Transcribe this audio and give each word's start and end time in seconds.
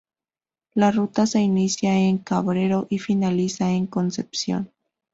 La 0.73 0.89
ruta 0.89 1.27
se 1.27 1.41
inicia 1.41 1.95
en 1.95 2.17
Cabrero, 2.17 2.87
y 2.89 2.97
finaliza 2.97 3.69
en 3.71 3.85
Concepción. 3.85 4.71